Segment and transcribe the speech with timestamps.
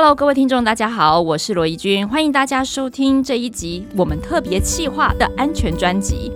[0.00, 6.30] Hello，各位听众，大家好，我是罗怡君，欢迎大家收听这一集我们特别企划的安全专辑。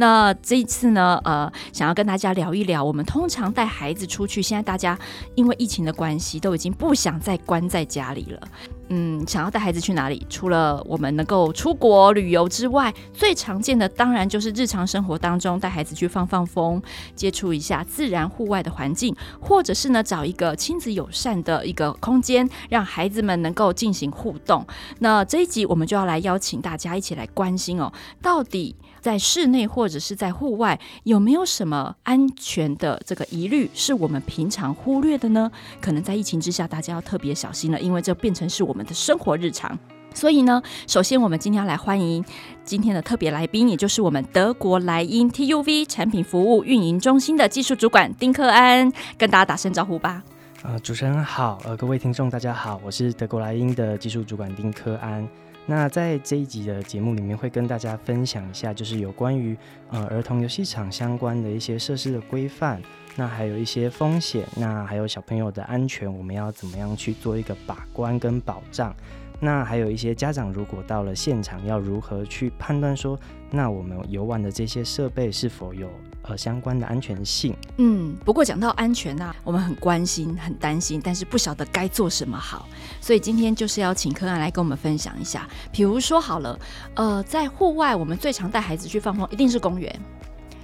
[0.00, 4.98] 那这一次呢，呃，想要跟大家聊一聊，我们通常带孩子出去，现在大家
[5.34, 8.48] 因为疫情的关系，都已经不想再关在家里了。
[8.88, 10.26] 嗯，想要带孩子去哪里？
[10.30, 16.82] 除了我们能够出国旅游之外，最常见的当然就是日常生活当中带孩子去放放风，
[17.14, 24.66] 接触一下自然户外的环境，或者是呢找一个亲子友善的一个空间，让孩子们能够进行互动。
[25.00, 28.74] 那这一集我们就要来邀请大家一起来关心哦，到底。
[29.00, 35.50] 在室内或者是在户外，有没有什么安全的这个疑虑是我们平常忽略的呢？
[35.80, 39.78] 可能在疫情之下，大家要特别小心了，因为这变成是我们的生活日常。
[40.12, 42.24] 所以呢，首先我们今天要来欢迎
[42.64, 50.22] 今天的特别来宾，也就是我们德国莱茵 TUV 产品服务运营中心的技术主管丁克安，跟大家打声招呼吧。
[50.62, 55.26] 呃，主持人好，呃，各位听众大家好，我是德国莱茵的技术主管丁克安。
[55.66, 59.56] 那在这一集的节目里面，会跟大家分享一下，就是有关于
[59.90, 62.82] 呃儿童游戏场相关的一些设施的规范，
[63.14, 68.94] 那还有一些风险，那还有小朋友的安全，我们要怎么样去做一个把关跟保障？
[69.38, 73.18] 那还有一些家长如果到了现场，要如何去判断说，
[73.50, 75.88] 那我们游玩的这些设备是否有？
[76.22, 82.68] 和相关的安全性，嗯，不过讲到安全呢、啊，我们很关心、很担心，但是不晓得该做什么好，
[83.00, 85.48] 所以今天就是要请柯安来跟我们分享一下。
[85.72, 86.58] 比如说好了，
[86.94, 90.00] 呃，在户外我们最常带孩子去放风，一定是公园。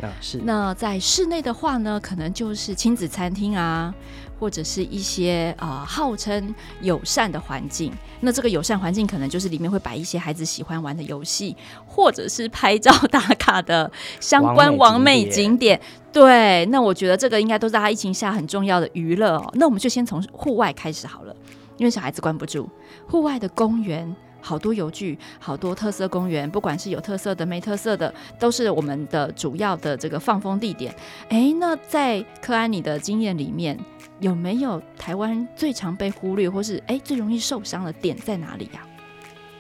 [0.03, 0.39] 啊，是。
[0.45, 3.95] 那在室内的话呢，可能就是亲子餐厅啊，
[4.39, 7.93] 或者是一些呃号称友善的环境。
[8.21, 11.57] 那这个友善环境可能就是里面会摆一些孩子喜欢玩的游戏，
[11.87, 15.81] 或者是拍照打卡的相关完美景点。
[16.13, 19.43] 对，那我觉得这个应该都是大家疫情下很重要的娱乐。
[19.55, 21.37] 那我们就先从户外开始好了，
[21.77, 22.69] 因为小孩子关不住，
[23.07, 24.17] 户外的公园。
[24.47, 30.95] 好多游具，好多特色公园，不管是有特色的、没特色的，都是我们的主要的这个放风地点。
[31.29, 33.77] 哎，那在柯安妮的经验里面，
[34.21, 38.87] 有没有台湾最常被忽略，或是哎最容易受伤的点在哪里呀？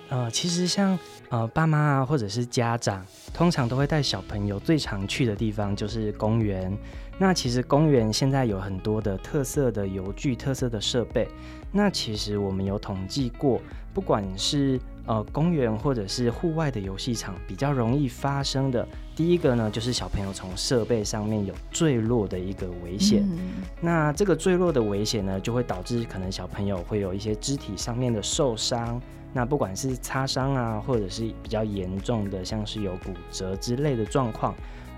[0.08, 0.96] 呃，其实像
[1.30, 3.04] 呃爸妈啊，或者是家长，
[3.34, 6.76] 通常都会带小朋友最常去的地方就是公园。
[7.18, 11.26] 那其实公园现在有很多的特色的游具、特色的设备。
[11.72, 13.60] 那其实我们有统计过。
[13.94, 23.26] 不管是呃公园或者是户外的游戏场，比较容易发生的第一个呢，就是小朋友从设备上面有坠落的一个危险。
[23.30, 23.38] 嗯。
[23.80, 29.00] 那这个坠落的危险呢，就会导致可能小朋友会有一些肢体上面的受伤。
[29.32, 34.54] 那不管是擦伤啊，或者是比较严重的，像是有骨折之类的状况，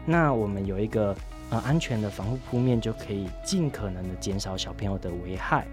[0.06, 1.12] 那我们有一个
[1.50, 5.66] 呃安全的防护铺面，就可以尽可能的减少小朋友的危害。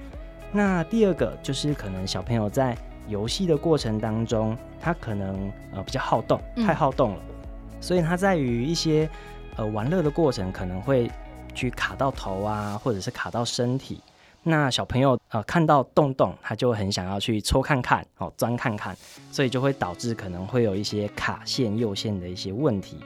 [0.52, 2.76] 那第二个就是可能小朋友在
[3.08, 9.10] 游戏的过程当中，他可能呃比较好动，太好动了，嗯、所以他在于一些
[9.56, 11.10] 呃玩乐的过程，可能会
[11.54, 14.02] 去卡到头啊，或者是卡到身体。
[14.48, 18.96] 那小朋友呃看到洞洞，他就很想要去戳看看，哦钻看看，
[19.32, 22.98] 所以就会导致可能会有一些卡线、右线的一些问题。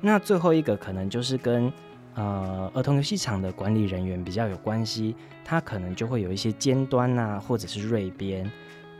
[0.00, 1.72] 那最后一个可能就是跟
[2.14, 8.50] 呃儿童游戏场的管理人员比较有关系，他可能就会有一些尖端啊，或者是锐边。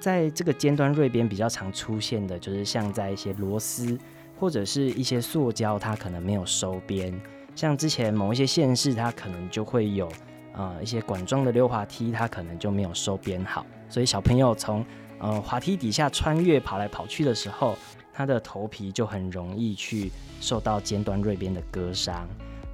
[0.03, 3.97] 在这个尖端锐边比较常出现的，就是像在一些螺丝
[4.37, 7.15] 或者是一些塑胶，它可能没有收边。
[7.55, 10.11] 像之前某一些县市，它可能就会有
[10.55, 14.85] 呃一些管状的溜滑梯，它可能就没有收边好，所以小朋友从
[15.21, 17.79] 呃滑梯底下穿越跑来跑去的时候，
[18.13, 20.11] 他的头皮就很容易去
[20.41, 22.29] 受到尖端锐边的割伤。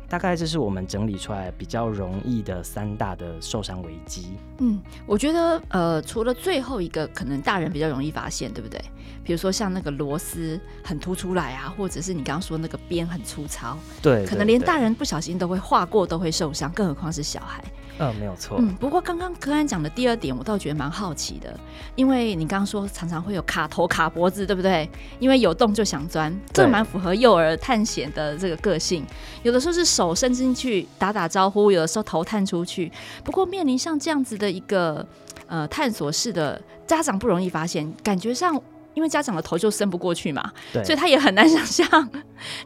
[0.09, 4.39] 大概这是我们整理出来比较容易的三大的受伤危机。
[4.59, 8.83] 嗯，我觉得呃，除了最后一个，可能大人比较容易发现，对不对？
[9.23, 17.63] 比如说像那个螺丝很凸出来啊，或者是你刚刚说那个边很粗糙，对，可能连大人不小心都会划过，都会受伤，更何况是小孩。
[17.99, 18.59] 嗯，没有错。
[18.61, 21.59] 嗯，不过刚刚柯安讲的第二点，我倒觉得蛮好奇的，
[21.97, 24.89] 因为你刚刚说常常会有卡头卡脖子，对不对？
[25.19, 29.05] 因为有洞就想钻，这蛮符合幼儿探险的这个个性。
[29.43, 32.91] 有的时候是手伸进去打打招呼，有的时候头探出去。
[33.25, 35.07] 不过面临像这样子的一个
[35.47, 38.61] 呃探索式的，家长不容易发现，感觉上
[38.95, 42.09] 因为家长的头就伸不过去嘛，对，所以他也很难想象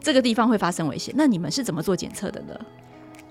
[0.01, 1.13] 这个地方会发生危险。
[1.17, 2.53] 那你们是怎么做检测的呢？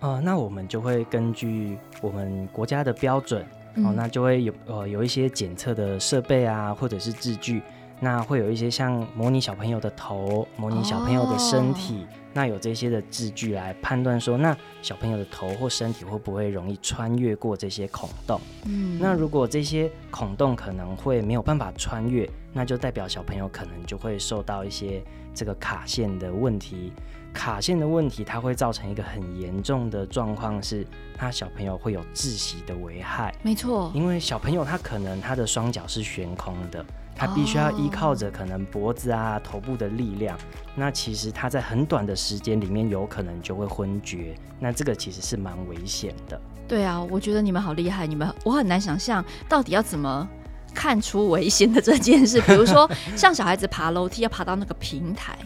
[0.02, 3.40] 呃，那我们就会根据我们国家的标准，
[3.76, 7.62] 哦、那就会有呃有一些检测的设备啊，或者是字具。
[8.00, 18.40] 那会有一些像模拟小朋友的头，模拟小朋友的身体，哦、那有这些的字据来判断说，那小朋友的头或身体会不会容易穿越过这些孔洞？
[18.66, 25.00] 嗯，那如果这些孔洞可能会没有办法穿越，那就代表小朋友可能就会受到一些
[25.32, 26.92] 这个卡线的问题。
[27.32, 30.86] 卡线的问题，它会造成一个很严重的状况，是
[31.16, 33.34] 他小朋友会有窒息的危害。
[33.42, 36.84] 没错，因为小朋友他可能他的双脚是悬空的。
[37.14, 40.36] 他必须要依靠着可能脖子啊、头部的力量，
[40.74, 46.40] 那其实他在很短的时间里面有可能就会昏厥，那这个其实是蛮危险的。
[46.66, 50.26] 对啊，我觉得你们好厉害，你们我很难想象到底要怎么
[50.74, 52.40] 看出危险的这件事。
[52.40, 55.38] 比如说像小孩子爬楼梯要爬到那个平台，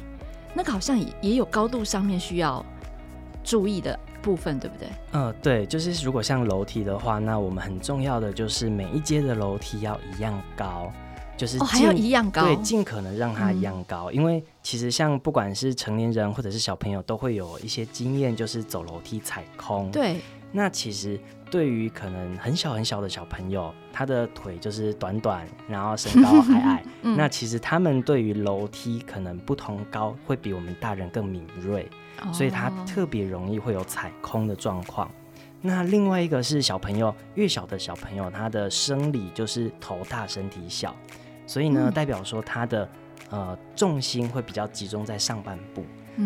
[0.57, 2.65] 那个好像也也有高度上面需要
[3.45, 4.89] 注意的部分，对不对？
[5.13, 10.91] 嗯、呃，对，就是如果像楼梯的话，那我们很重要的就是每一阶的楼梯要一样高。
[11.37, 19.91] 就是、哦、还要一样高，对，尽可能让它一样高，嗯、因为其实像不管是成年人或者是小朋友，都会有一些经验，就是走楼梯踩空。
[19.91, 20.19] 对，
[20.51, 21.21] 那其实
[21.51, 31.89] 对于可能很小很小的小朋友，他的腿就是短短，然后身高还矮， 嗯、那其实他们对于楼梯可能不同高会比我们大人更敏锐，
[32.23, 35.11] 哦、所以他特别容易会有踩空的状况。
[35.63, 40.95] 那另外一个是小朋友，越小的小朋友，他的生理就是头大身体小。
[41.47, 42.89] 所以呢，嗯、代表说他的
[43.31, 45.85] 呃重心会比较集中在上半部，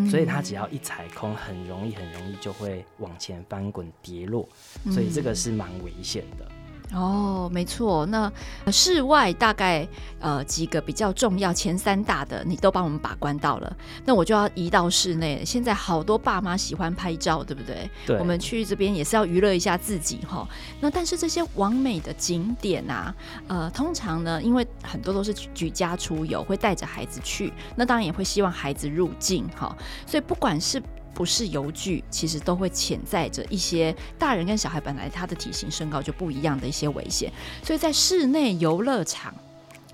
[0.09, 4.47] 所以它只要一踩空，很容易很容易就会往前翻滚跌落，
[4.91, 6.50] 所以这个是蛮危险的。
[6.93, 8.05] 哦，没错。
[8.07, 8.31] 那
[8.71, 9.87] 室外大概
[10.19, 13.77] 呃几个比较重要前三大的，你都帮我们把关到了。
[14.03, 15.41] 那我就要移到室内。
[15.45, 17.89] 现在好多爸妈喜欢拍照，对不对？
[18.05, 18.17] 对。
[18.17, 20.47] 我们去这边也是要娱乐一下自己哈。
[20.81, 23.15] 那但是这些完美的景点啊，
[23.47, 29.73] 呃，通常呢，因为很多都是举家出游，会带着孩子去，那当然也会希望孩子入境哈。
[30.05, 30.81] 所以不管是
[31.13, 37.31] 不是油具，其实都会潜在着一些大人跟小孩本来他的体型身高就不一样的一些危险，
[37.63, 39.33] 所以在室内游乐场，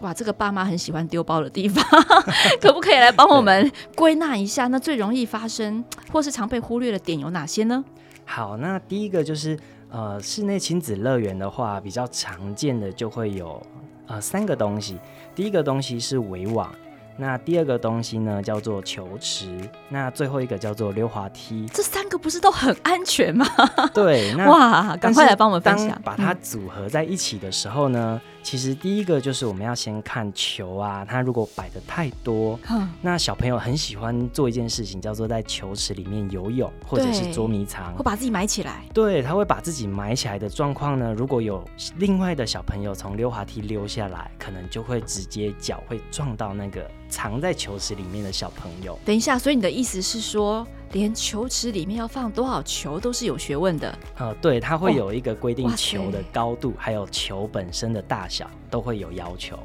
[0.01, 1.83] 哇，这个爸妈很喜欢丢包的地方，
[2.61, 4.67] 可不可以来帮我们归纳一下？
[4.67, 7.83] 那最容易发生或是常被忽略的点有哪些呢？
[8.25, 9.57] 好，那第一个就是
[9.89, 13.61] 呃，室内亲子乐园的话，比较常见的就会有
[14.05, 14.97] 呃三个东西，
[15.33, 16.71] 第一个东西是围网。
[17.19, 19.47] 那第二个东西呢，叫做球池。
[19.89, 21.65] 那最后一个叫做溜滑梯。
[21.73, 23.45] 这三个不是都很安全吗？
[23.93, 25.99] 对，那 哇，赶快来帮我们分享。
[26.03, 38.85] 把它组合在一起的时候呢，嗯、其实第一个就是我们要先看球啊，它如果摆的太多，嗯、那小朋友很喜欢做一件事情，叫做在球池里面游泳或者是捉迷藏，会把自己埋起来。
[38.93, 41.61] 对，他会把自己埋起来的状况呢，如果有
[41.97, 46.89] 另外的小朋友从溜滑梯溜下来，可能就会直接脚会撞到那个。
[47.09, 53.97] 藏在球池里面的小朋友，等一下，所以你的意思是说，连球池里面要放多少球都是有学问的？
[54.17, 59.59] 呃，对，它会有一个规定球的高度，还有球本身的大小都会有要求。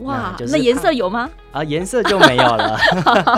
[0.00, 1.28] 哇，那颜色有吗？
[1.50, 2.78] 啊，颜色就没有了。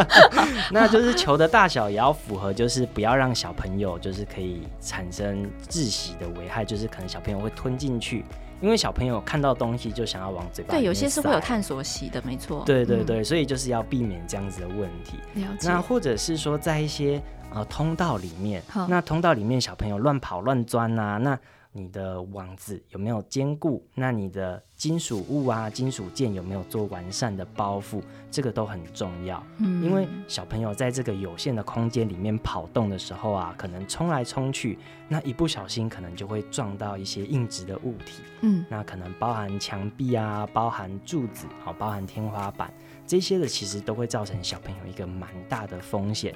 [0.70, 8.26] 那就是球的大小也要符合，就是不要让小朋友就是可以产生窒息的危害，就是可能小朋友会吞进去。
[8.60, 10.74] 因为小朋友看到东西就想要往嘴巴。
[10.74, 12.62] 对，有些是会有探索型的，没错。
[12.64, 15.18] 对对对，嗯、所以就是要避免这样子的问题。
[15.62, 17.22] 那或者是说，在一些
[17.52, 21.38] 呃通道里面，那通道里面小朋友乱跑乱钻啊，那。
[21.72, 23.84] 你的网子有没有坚固？
[23.94, 28.02] 那你的金属物啊、金属件有没有做完善的包覆？
[28.30, 29.42] 这个都很重要。
[29.58, 38.22] 嗯，因为小朋友在这个有限的空间里面跑动的时候啊，可能冲来冲去，那一不小心可能就会撞到一些硬质的物体。
[38.40, 42.72] 嗯，那可能包含墙壁啊，包含柱子，好，包含天花板。
[43.06, 46.32] 这些的其实都会造成小朋友一个蛮大的风险，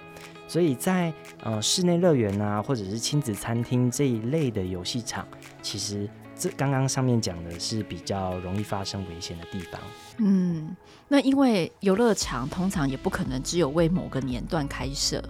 [0.46, 5.26] 所以在呃室内乐园啊，或者是亲子餐厅这一类的游戏场，
[5.62, 9.80] 其实这刚刚上面讲的是比较容易发生危险的地方。
[10.18, 10.76] 嗯，
[11.08, 15.22] 那因为游乐场通常也不可能只有为某个年段开设，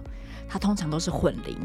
[0.47, 1.57] 它通常都是混龄。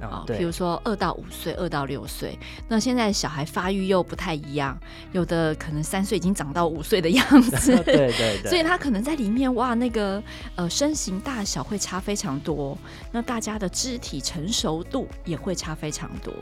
[0.00, 2.38] 啊，比如说二到五岁，二到六岁，
[2.68, 4.78] 那现在小孩发育又不太一样，
[5.12, 10.22] 有的可能三岁已经长到五岁的样 子，对对对，所以他可能在里面哇，那个
[10.56, 12.76] 呃身形大小会差非常多，
[13.10, 16.32] 那大家的肢体成熟度也会差非常多。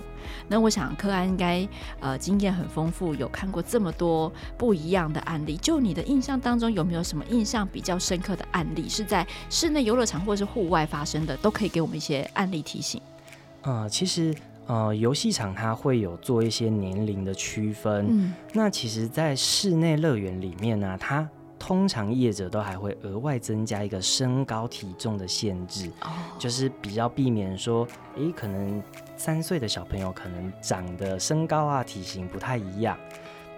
[0.49, 1.67] 那我想柯安应该
[2.01, 13.01] 呃经验很丰富，有看过这么多不一样的案例，就你的印象当中有没有什么印象比较深刻的案例是在室内游乐场或者是户外发生的，都可以给我们一些案例提醒。
[13.66, 14.32] 呃，其实
[14.66, 18.06] 呃，游戏场它会有做一些年龄的区分。
[18.08, 28.82] 嗯，那其实，在室内乐园里面呢，它通常业者都还会额外增加一个身高体重的限制，哦，就是比较避免说，诶，可能
[29.16, 32.96] 三岁的小朋友可能长的身高啊、体型不太一样。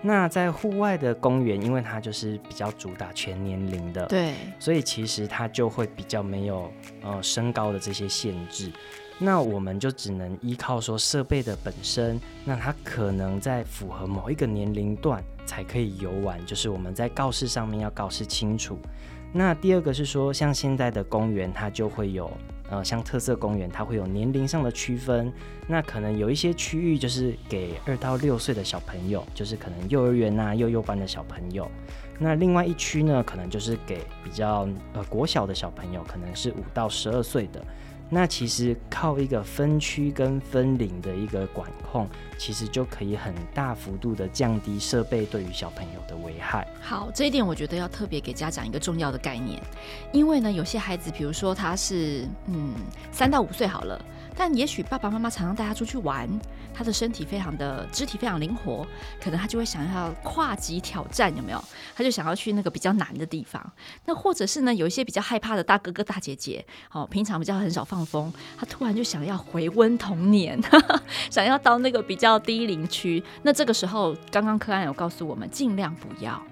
[0.01, 6.71] 那在户外的公园，因为它就是比较主打全年龄的，对，所以其实它就会比较没有
[7.03, 8.71] 呃身高的这些限制。
[9.19, 18.79] 那我们就只能依靠说设备的本身，那它可能在符合某一个年龄段才可以游玩，就是我们在告示上面要告示清楚。
[19.33, 22.31] 那第二个是说，像现在的公园，它就会有。
[22.71, 25.33] 呃，像特色公园，它会有年龄上的区分。
[25.67, 31.67] 那可能有一些区域就是给二到六岁的小朋友，就是可能幼儿园啊、幼幼班的小朋友。
[32.19, 37.65] 那另外一区呢，可能就是给比较呃国小的小朋友，可能是五到十二岁的。
[38.11, 42.09] 那其实靠一个分区跟分领的一个管控，
[42.39, 46.67] 其实就可以很大幅度的降低设备对于小朋友的危害。
[46.81, 49.61] 好，这一点我觉得要特别给家长一个重要的概念，
[50.13, 52.73] 因为呢，有些孩子，比如说他是嗯
[53.11, 54.03] 三到五岁好了。
[54.41, 56.29] 但也许爸爸妈妈常常带他出去玩，
[56.73, 58.87] 他的身体非常的肢体非常灵活，
[59.21, 61.61] 可能他就会想要跨级挑战，有没有？
[61.97, 63.61] 他就想要去那个比较难的地方。
[64.05, 70.57] 那或者是呢，有一些比较害怕的大哥哥大姐姐，哦，平常比较很少放风，他突然就想要回温童年，
[71.31, 73.23] 想要到那个比较低龄区。
[73.45, 76.43] 那这个时候，刚刚柯安有告诉我们，尽量不要。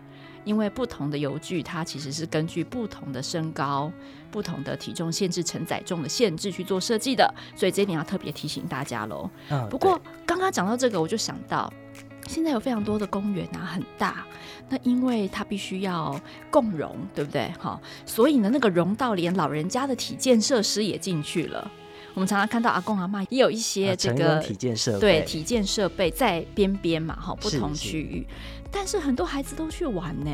[0.45, 3.91] 因为不同的油具，它其实是根据不同的身高、
[4.31, 9.29] 不同的体重限制、承载重的限制去做设计的，所以这一点要特别提醒大家喽。
[9.51, 11.69] 嗯，不过刚刚讲到这个，我就想到，
[12.29, 14.25] 现在有非常多的公园啊，很大，
[14.69, 16.17] 那因为它必须要
[16.49, 17.53] 共融，对不对？
[17.59, 21.69] 哈，所以呢，那个融到连老人家的体健设施也进去了。
[22.17, 28.27] 我们常常看到阿公阿妈也有一些这个体健设备，对体健设备在边边嘛，哈，不同区域，
[28.71, 30.31] 但是很多孩子都去玩呢。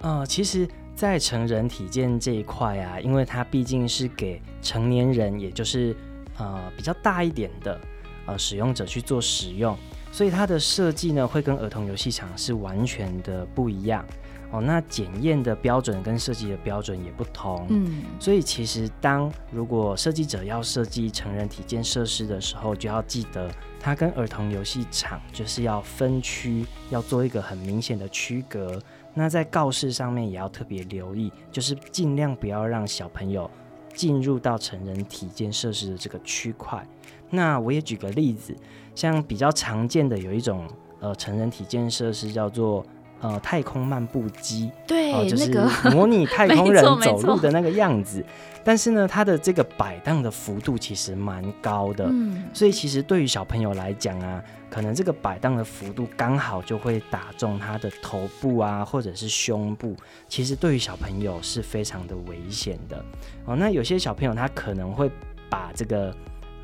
[0.00, 5.94] 呃，其实，在成人体健这一块啊，因为它毕竟是给成年人，也就是
[6.36, 7.80] 呃比较大一点的
[8.26, 9.78] 呃使用者去做使用，
[10.10, 14.04] 所以它的设计呢，会跟儿童游戏场是完全的不一样。
[14.52, 28.76] 哦，那检验的标准跟设计的标准也不同，嗯，所以其实当如果设计者要设计成人体健设施的时候，就要记得它跟儿童游戏场就是要分区，要做一个很明显的区隔。
[29.14, 33.48] 那在告示上面也要特别留意，就是尽量不要让小朋友
[33.94, 36.84] 进入到成人体健设施的这个区块。
[37.30, 38.52] 那我也举个例子，
[38.96, 40.66] 像比较常见的有一种
[40.98, 42.84] 呃成人体健设施叫做。
[43.20, 45.52] 呃，太空漫步机，对，呃、就是
[45.90, 48.24] 模拟 太空人走路的那个样子。
[48.62, 59.96] 但是呢，它的这个摆荡的幅度其实蛮高的，嗯，所以其实对于小朋友来讲啊，可能这个摆荡的幅度刚好就会打中他的头部啊，或者是胸部。
[60.28, 63.02] 其实对于小朋友是非常的危险的
[63.46, 63.56] 哦。
[63.56, 65.10] 那有些小朋友他可能会
[65.48, 66.14] 把这个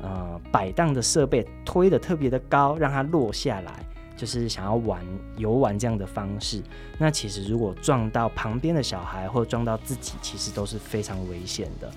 [0.01, 3.73] 呃摆荡的设备推得特别的高，让它落下来。
[4.17, 5.05] 就是想要玩
[5.37, 6.61] 游玩这样的方式，
[6.97, 11.89] 那其实如果撞到旁边的小孩或撞到自己，其实都是非常危险的。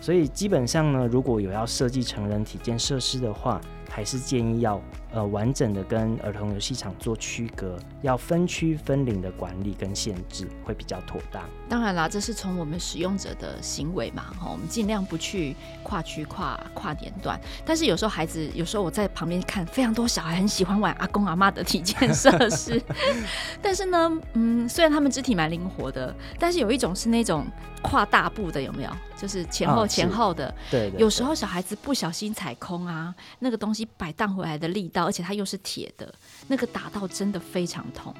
[0.00, 4.80] 所以基本上呢，如果有要设计成人体健设施的话，还是建议要
[5.12, 11.42] 呃完整的跟儿童游戏场做区隔，要分区分龄的管理跟限制会比较妥当。
[11.68, 17.40] 当然啦，这是从我们使用者的行为嘛，哈，我们尽量不去跨区跨跨年段。
[17.64, 22.82] 但是有时候孩子，有时候我在旁边看，非常多小孩很喜欢玩阿公阿妈的体健设施。
[23.62, 27.46] 但是呢，嗯，虽然他们肢体蛮灵活的，但是有一种是那种
[27.82, 28.90] 跨大步的，有没有？
[29.16, 30.48] 就是前后前后的。
[30.48, 31.00] 哦、对，对，对。
[31.00, 33.82] 有时候小孩子不小心踩空啊，那个东西。
[33.96, 36.12] 摆荡回来的力道，而且它又是铁的，
[36.48, 38.14] 那个打到真的非常痛。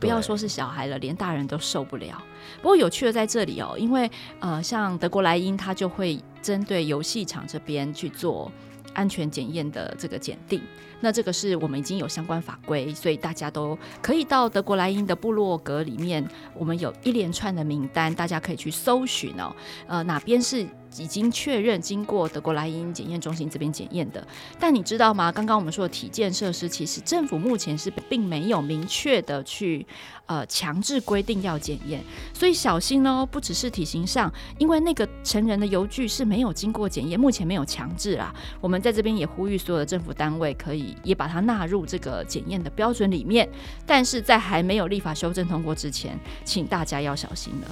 [0.00, 2.22] 不要说是小孩了，连大人都受不了。
[2.60, 4.10] 不过有趣的在这里哦，因为
[4.40, 8.50] 呃，像德国莱茵，它就会针对游戏场这边去做
[8.92, 10.60] 安全检验的这个检定。
[11.00, 19.54] 那这个是我们已经有相关法规，所以大家都可以到德国莱茵的部落格里面，我们有一连串的名单，大家可以去搜寻哦。
[19.86, 20.66] 呃，哪边是？
[20.98, 24.26] 已经确认经过德国莱茵检验中心这边检验的，
[24.58, 25.30] 但你知道吗？
[25.30, 29.86] 刚刚我们说的体检设施，其实政府目前是并没有明确的去
[30.26, 33.28] 呃强制规定要检验，所以小心哦。
[33.34, 38.32] 不只是体型上，因为那个成人的游具是没有经过检验，目前没有强制啦。
[38.60, 43.48] 我们在这边也呼吁所有的政府单位可以也把它纳入这个检验的标准里面，
[43.84, 47.68] 但是在还没有立法修正通过之前，请大家要小心了。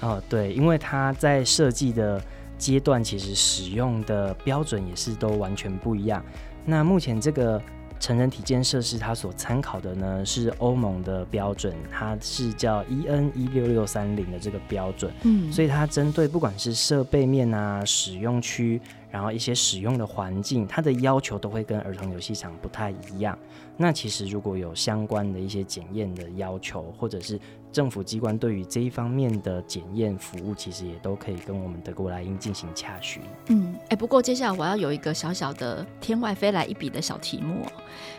[0.00, 2.22] 哦，对，因为它在设计的。
[2.58, 6.22] 阶段其实使用的标准也是都完全不一样。
[6.64, 7.60] 那目前这个
[8.00, 15.12] 成人体健设施它所参考的呢是欧盟的标准，它是叫 EN 一六六三零的这个标准。
[15.22, 23.36] 嗯，所以它针对不管是设备面啊、使用区，然后一些使用的环境，它的要求都会跟儿童游戏场不太一样。
[23.80, 27.38] 那其实如果有相关的一些检验的要求，或者是
[27.70, 33.22] 政府机关对于这一方面的检验服务，其实也都可以跟我们德国莱茵进行洽询。
[33.46, 37.64] 嗯，哎，不过接下来我要有一个小小的天外飞来一笔的小题目，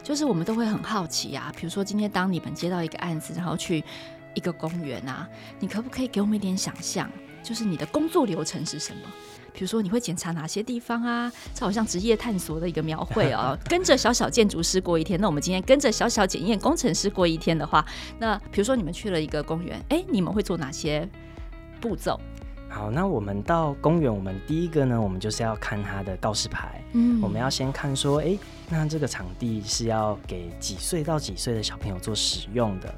[0.02, 3.84] 就是我们都会很好奇啊，比如说今天当你们接到一个案子，然后去
[4.36, 5.28] 一个公园啊，
[5.60, 7.12] 你可不可以给我们一点想象，
[7.44, 9.02] 就是你的工作流程是什么？
[9.54, 11.32] 比如说你会检查哪些地方啊？
[11.54, 13.58] 这好像职业探索的一个描绘哦。
[13.70, 17.86] 跟着小小建筑师过一天，那我们今天跟着小小检验工程师过一天的话，
[18.18, 21.08] 那比如说你们去了一个公园，哎，你们会做哪些
[21.82, 22.20] 步骤？
[22.70, 26.80] 好，那我们到公园，我们第一个呢，我们就是要看它的告示牌。
[26.94, 28.38] 嗯，我们要先看说，哎，
[28.70, 32.94] 那这个场地是要给几岁到几岁的小朋友做使用的。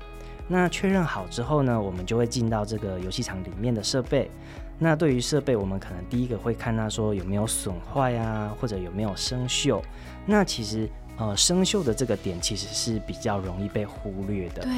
[0.51, 4.29] 那确认好之后呢，我们就会进到这个游戏场里面的设备。
[4.77, 9.81] 那对于设备，我们可能第一个会看它说有没有损坏啊，或者有没有生锈。
[10.25, 14.63] 那其实呃，生锈的这个点其实是比较容易被忽略的。
[14.63, 14.71] 对，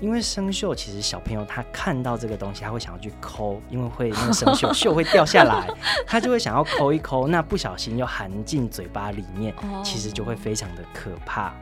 [0.00, 5.68] 因为生锈其实小朋友他看到这个东西，他会想要去抠，因为会那个生锈锈会掉下来，
[6.06, 9.52] 他就会想要抠一抠，那不小心又含进嘴巴里面，
[9.84, 11.52] 其实就会非常的可怕。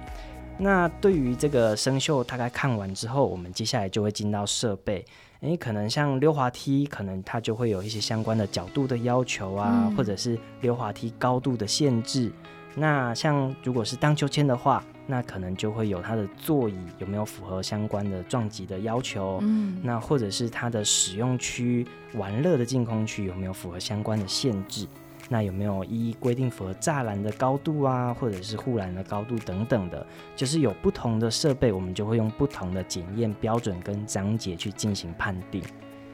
[0.58, 5.04] 那对于这个生锈，大概看完之后，我们接下来就会进到设备。
[5.40, 12.32] 诶，可能像溜滑梯，可能它就会有一些相关的角度的要求啊，嗯、或者是溜滑梯高度的限制。
[12.74, 19.38] 那像如果是荡秋千的话，那可能就会有它的座椅有没有符合相关的撞击的要求。
[19.42, 24.86] 嗯，那或者是它的使用区、玩乐的净空区有没有符合相关的限制。
[25.28, 35.62] 那有没有一一规定符合栅栏的高度啊，或者是护栏的高度等等的，就是有不同的设备，我们就会用不同的检验标准跟章节去进行判定。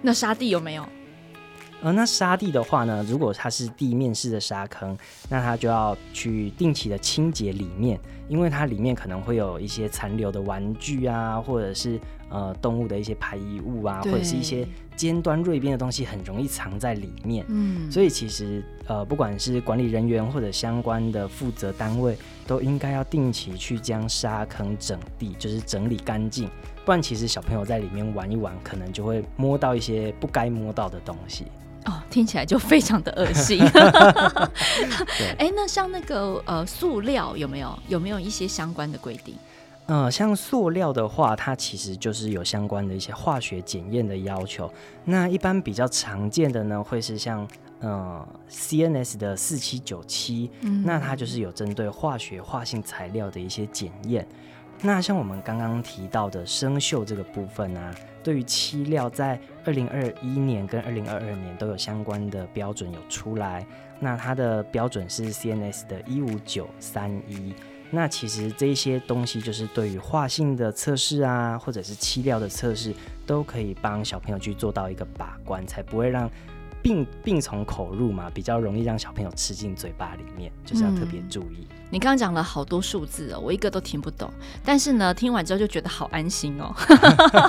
[0.03, 0.85] 那沙地有没有？
[1.83, 4.97] 呃，那沙地的话呢，如果它是地面式的沙坑，
[5.29, 17.45] 那它就要去定期的清洁里面，因为它里面可能会有一些残留的玩具啊，或者是呃动物的一些排遗物啊，或者是一些尖端锐边的东西，很容易藏在里面。
[17.49, 26.49] 嗯，所以其实呃，不管是管理人员或者相关的负责单位，都应该要定期去将沙坑整地，就是整理干净，
[26.85, 31.47] 不然其实小朋友在里面玩一玩，可能就会摸到一些不该摸到的东西。
[31.87, 33.61] 哦，听起来就非常的恶心。
[35.39, 39.35] 哎，那像那个呃塑料有没有有没有一些相关的规定？
[39.87, 44.73] 呃，像塑料的话，它其实就是有相关的一些化学检验的要求。
[45.05, 47.47] 那一般比较常见的呢，会是像
[47.81, 50.51] 呃 CNS 的四七九七，
[50.85, 54.27] 那它就是有针对化学化性材料的一些检验。
[54.81, 57.95] 那像我们刚刚提到的生锈这个部分啊。
[58.25, 63.67] 对于漆料，在二零二一年跟二零二二年都有相关的标准有出来。
[64.01, 67.55] 那它的标准是 CNS 的一五九三一。
[67.95, 72.93] 那其实这些东西就是对于化性的测试啊，或者是漆料的测试，
[73.25, 76.31] 都可以帮小朋友去做到一个把关，才不会让。
[76.85, 81.67] 病病从口入嘛，比较容易让小朋友吃进嘴巴里面，就是要特别注意。
[81.71, 84.31] 嗯、你刚刚讲了好多数字哦，我一个都听不懂。
[84.63, 86.75] 但是呢，听完之后就觉得好安心哦。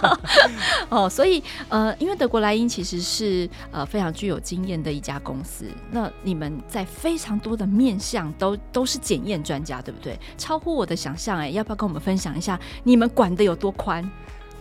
[0.88, 10.18] 哦，所以呃，因为德国莱茵其实是呃非常具有经验的一家公司，那你们在非常多的面向都都是检验专家，对不对？
[10.38, 14.10] 超乎我的想象哎，要不要跟我们分享一下你们管的有多宽？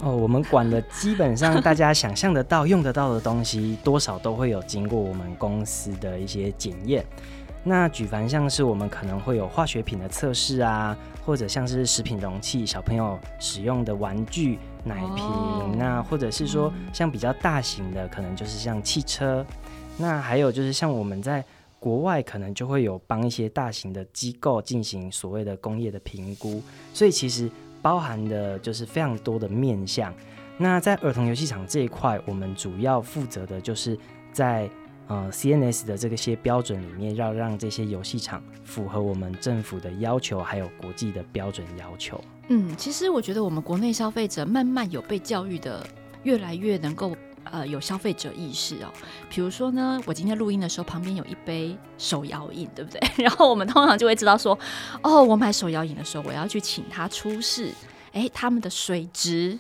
[0.01, 7.05] 哦，我们管的基本上大家想象得到、用得到的东西，多少都会有经过我们公司的一些检验。
[7.63, 19.47] 那举凡像是我们可能会有化学品的测试啊，或者像是食品容器、小朋友使用的玩具、奶瓶，哦、那或者是说像比较大型的，可能就是像汽车。
[19.97, 21.43] 那还有就是像我们在
[21.79, 26.61] 国外可能就会有帮一些大型的机构进行所谓的工业的评估，
[26.93, 27.51] 所以其实。
[27.85, 30.11] 包含的就是非常多的面向。
[30.57, 33.99] 那在儿童游戏场这一块，我们主要负责的就是
[34.33, 34.71] 在
[35.07, 42.19] 呃 CNS 的这个些标准里面，要让这些游戏场符合我们政府的要求，还有国际的标准要求。
[42.49, 45.87] 嗯，其实我觉得我们国内消费者慢慢有被教育的，
[46.23, 47.15] 越来越能够。
[47.45, 48.93] 呃，有消费者意识哦。
[49.29, 53.01] 比如说呢，我今天录音的时候，旁边有一杯手摇饮，对不对？
[53.25, 54.59] 然后我们通常就会知道说，
[55.03, 57.73] 哦，我买手摇饮的时候，我要去请他出示，
[58.13, 59.59] 哎，他们的水质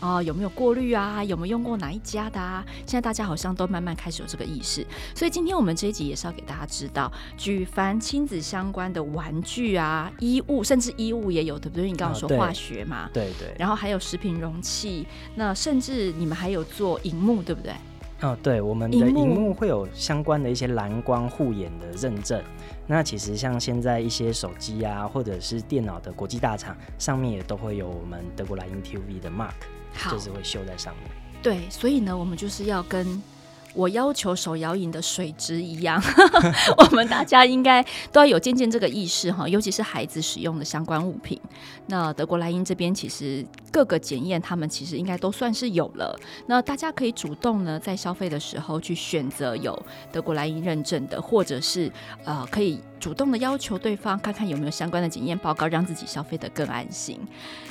[0.00, 1.24] 哦，有没有过滤啊？
[1.24, 2.64] 有没有用过哪一家的啊？
[2.86, 11.90] 现在大家好像都慢慢开始有这个意识，所以今天我们这一集也是要给大家知道，举凡亲子相关的玩具啊、衣物，甚至衣物也有，对不对？
[11.90, 13.52] 你刚刚说化学嘛，对对。
[13.58, 17.72] 然后还有食品容器，那甚至你们还有做荧幕，对不对？
[18.20, 22.42] 哦，对，我们的荧幕会有相关的一些蓝光护眼的认证。
[22.86, 29.52] 那其实像现在一些手机啊，或者是电脑的国际大厂，上面也都会有我们德国莱茵 TV 的 mark，
[30.10, 31.10] 就是会绣在上面。
[31.42, 33.22] 对，所以呢，我们就是要跟。
[33.78, 36.02] 我要求手摇饮的水质一样，
[36.78, 41.40] 我们大家应该都要有渐渐这个意识哈，尤其是孩子使用的相关物品。
[41.86, 46.18] 那德国莱茵这边其实各个检验，他们其实应该都算是有了。
[46.46, 51.88] 那大家可以主动呢，在消费的时候去选择有德国莱茵认证的，或者是
[52.24, 57.20] 呃，可以主动的要求对方看看有没有相关的检验报告，让自己消费得更安心。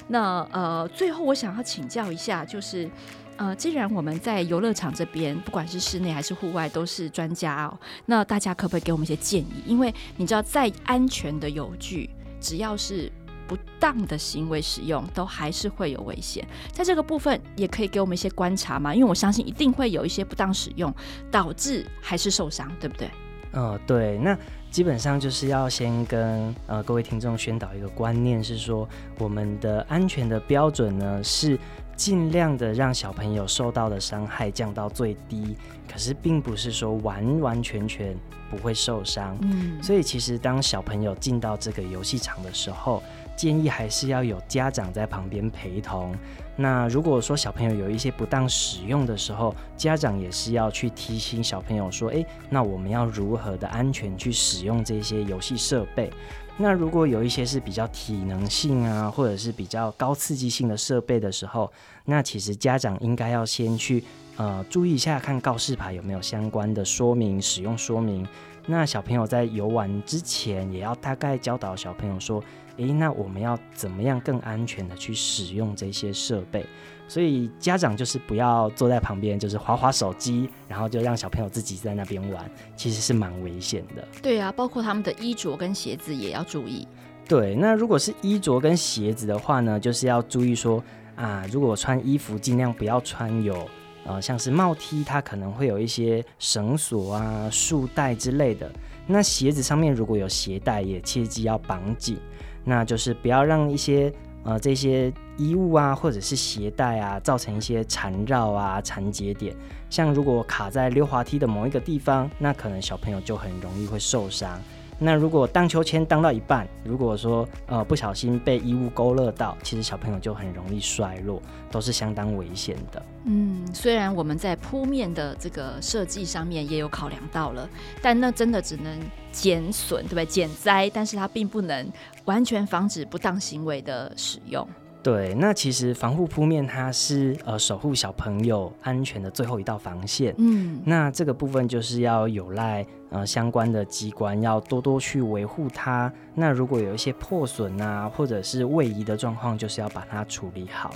[0.08, 2.90] 那呃，最后我想要请教一下，就是。
[3.38, 7.80] 呃，既然我们在游乐场这边，不管是室内还是户外，都是专家哦。
[8.06, 9.64] 那大家可不可以给我们一些建议？
[9.66, 12.10] 因为你知道，再安全的游具，
[12.42, 13.12] 只要是
[13.48, 16.44] 不当的行为使用，都还是会有危险。
[16.72, 18.94] 在这个部分，也可以给我们一些观察嘛？
[18.94, 20.92] 因为我相信一定会有一些不当使用，
[21.30, 23.08] 导致还是受伤，对不对？
[23.54, 24.18] 嗯、对。
[24.18, 24.36] 那
[24.72, 31.60] 基本上就是要先跟呃各位听众宣导一个观念，是说我们的安全的标准呢是。
[31.98, 35.58] 尽量的让小朋友受到的伤害降到最低，
[35.92, 38.16] 可是并不是说完完全全
[38.52, 39.36] 不会受伤。
[39.42, 43.02] 嗯，所以其实当小朋友进到这个游戏场的时候，
[43.36, 46.16] 建议还是要有家长在旁边陪同。
[46.56, 56.12] 那如果说小朋友有一些不当使用的时候，家长也是要去提醒小朋友说：“诶，那我们要如何的安全去使用这些游戏设备？”
[56.60, 61.72] 那如果有一些是比较体能性啊，或者是比较高刺激性的设备的时候，
[62.06, 64.04] 那其实家长应该要先去
[64.38, 68.28] 呃注意一下，看告示牌有没有相关的说明、使用说明。
[68.70, 72.44] 那小朋友在游玩之前，也要大概教导小朋友说：
[72.76, 76.66] 诶，那我们要怎么样更安全的去使用这些设备？
[77.08, 84.06] 所以家长就是不要坐在旁边，就是滑滑手机，然后就让小朋友自己在那边玩，其实是蛮危险的。
[84.22, 86.86] 对啊，包括他们的衣着跟鞋子也要注意。
[87.26, 90.84] 对，那如果是衣着跟鞋子的话呢，就是要注意说
[91.16, 93.66] 啊，如果穿衣服尽量不要穿有
[94.08, 98.72] 呃像是帽梯它可能会有一些绳索啊、束带之类的。
[99.06, 102.18] 那鞋子上面如果有鞋带，也切记要绑紧，
[102.64, 104.12] 那就是不要让一些。
[104.44, 109.54] 呃，这些衣物啊，或者是鞋带啊，造成一些缠绕啊、缠结点。
[109.90, 114.58] 像如果卡在溜滑梯的某一个地方，那可能小朋友就很容易会受伤。
[115.00, 123.02] 那如果荡秋千荡到一半，如果说呃不小心被衣物勾勒到，其实小朋友就很容易摔落，都是相当危险的。
[123.26, 127.70] 嗯，虽然我们在铺面的这个设计上面也有考量到了，
[128.02, 129.00] 但那真的只能
[129.32, 130.26] 减损，对不对？
[130.26, 131.88] 减灾，但是它并不能
[132.26, 134.68] 完全防止不当行为的使用。
[135.08, 140.36] 对，那其实防护铺面它是呃守护小朋友安全的最后一道防线。
[140.38, 146.12] 嗯，那这个部分就是要有赖呃相关的机关要多多去维护它。
[146.36, 150.94] 那如果有一些破损啊，或者是位移的状况，就是要把它处理好。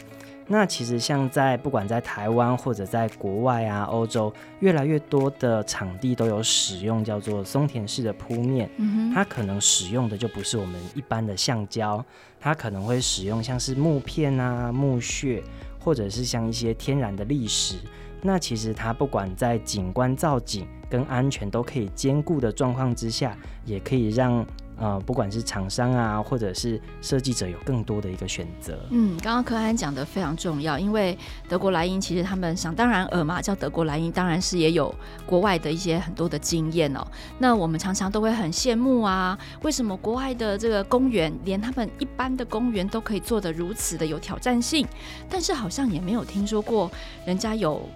[0.52, 12.04] 那其实像在不管在台湾或者在国外啊，欧洲越来越多的场地都有使用叫做松田式的铺面，嗯，它可能使用的就不是我们一般的橡胶，
[12.38, 15.42] 它可能会使用像是木片啊、木屑，
[15.80, 17.78] 或者是像一些天然的砾石。
[18.22, 24.46] 那其实它不管在景观造景跟安全都可以兼顾的状况之下，也可以让。
[24.82, 28.80] 呃，不管是厂商啊，或者是设计者，有更多的一个选择。
[28.89, 31.15] 嗯，刚刚柯安讲的非常重要，因为
[31.48, 37.06] 德国莱茵其实他们想当然尔嘛，叫德国莱茵，当然是也有国外的一些很多的经验哦。
[37.38, 44.88] 那我们常常都会很羡慕啊，为什么国外的这个公园，连他们一般的公园都可以做得如此的有挑战性，
[45.30, 46.89] 但是好像也没有听说过
[47.24, 47.88] 人家有。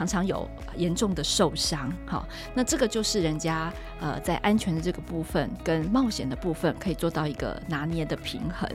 [0.00, 8.66] 常常有严重的受伤，好，那这个就是人家呃在安全的这个部分跟冒险的部分可以做到一个拿捏的平衡，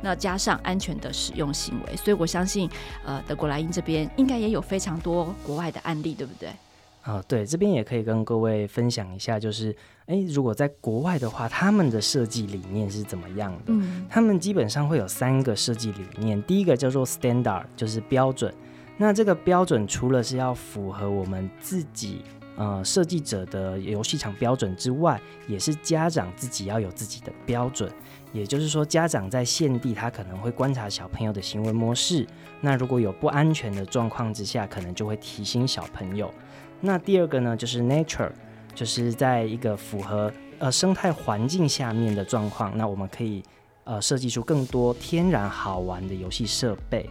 [0.00, 2.68] 那加上安全的使用行为，所以我相信
[3.04, 6.48] 呃德国莱茵这边应该也有非常多国外的案例，对不对？
[7.02, 9.72] 啊、呃，对，这边也可以跟各位分享一下，就是
[10.06, 13.66] 诶，如果在国外的话，他们的设计理念是怎么样的？
[13.68, 18.52] 嗯，他们基本上会有三个设计理念，第一个叫做 standard，就是标准。
[18.96, 22.22] 那这个标准除了是要符合我们自己
[22.56, 27.90] 呃设计者的游戏场标准之外，也是家长自己要有自己的标准。
[28.32, 32.26] 也就是说，家长在现地他可能会观察小朋友的行为模式，
[32.62, 36.32] 那如果有不安全的状况之下，可能就会提醒小朋友。
[36.80, 38.30] 那第二个呢，就是 nature，
[38.74, 43.42] 就是在一个符合呃生态环境下面的状况，那我们可以
[43.84, 47.10] 呃设计出更多天然好玩的游戏设备。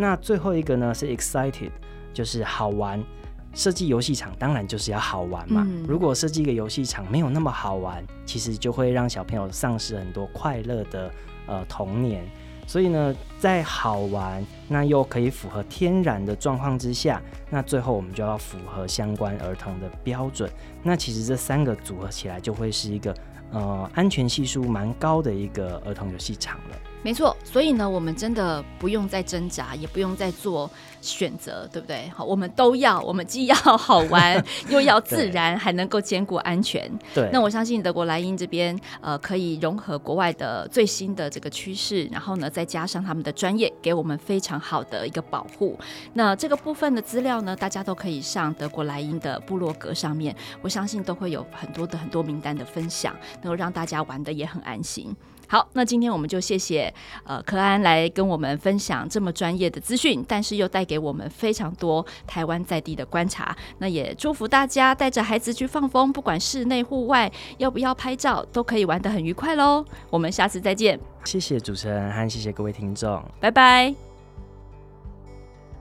[0.00, 1.70] 那最后一个呢是 excited，
[2.14, 3.04] 就是好玩。
[3.52, 5.66] 设计游戏场当然就是要好玩嘛。
[5.68, 11.10] 嗯、如果设计一个游戏场没有那么好玩，其实就会让小朋友丧失很多快乐的
[11.46, 12.24] 呃童年。
[12.64, 20.48] 所以呢，在好玩那又可以符合天然的状况之下，那最后我们就要符合相关儿童的标准。
[20.84, 23.12] 那其实这三个组合起来，就会是一个
[23.50, 26.76] 呃安全系数蛮高的一个儿童游戏场了。
[27.02, 32.10] 没错，所以呢，我们真的不用再挣扎，也不用再做选择，对不对？
[32.14, 36.90] 好，我们都要，我们既要好玩， 又要自然，还能够兼顾安全。
[37.14, 45.78] 对，那我相信德国莱茵这边，呃，可以融合国外的最新的这个趋势，然后呢，再加上他们的专业，给我们非常好的一个保护。
[46.12, 55.16] 那这个部分的资料呢，大家都可以上德国莱茵的部落格上面，我相信都会有很多的很多名单的分享，能够让大家玩的也很安心。
[55.50, 63.56] 好，那今天我们就谢谢呃柯安来跟我们分享这么专业的资讯，但是又带给我们非常多台湾在地的观察。
[63.78, 69.84] 那也祝福大家带着孩子去放风，不管室内户外，要不要拍照，都可以玩得很愉快喽。
[70.08, 71.00] 我们下次再见。
[71.24, 73.92] 谢谢主持人和谢谢各位听众，拜拜。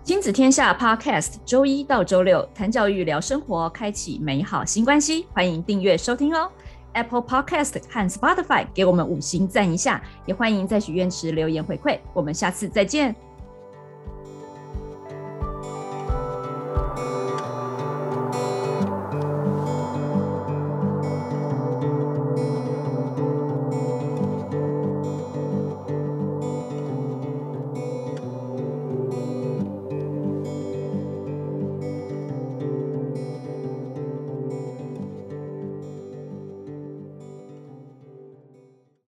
[0.03, 5.27] 亲子天下 Podcast，周一到周六谈教育、聊生活，开启美好新关系。
[5.31, 6.49] 欢迎订阅收听哦。
[6.93, 11.99] Apple Podcast 和 Spotify 给我们五星赞一下，也欢迎在许愿池留言回馈。
[12.13, 13.28] 我们下次再见。